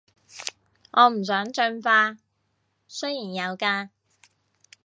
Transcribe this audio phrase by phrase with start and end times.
[0.93, 2.17] 我唔想進化，
[2.87, 3.91] 雖然有假